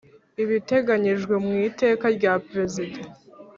ibiteganyijwe 0.43 1.33
mwi 1.45 1.63
teka 1.81 2.05
rya 2.17 2.33
perezida 2.45 2.99